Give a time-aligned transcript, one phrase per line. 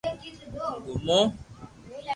[0.53, 1.19] ھون گومو